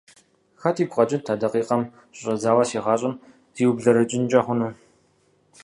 Хэт 0.61 0.77
игу 0.81 0.93
къэкӀынт 0.95 1.27
а 1.31 1.33
дакъикъэм 1.41 1.81
щыщӀэдзауэ 2.15 2.63
си 2.69 2.79
гъащӀэм 2.83 3.13
зиублэрэкӀынкӀэ 3.55 4.39
хъуну… 4.45 4.71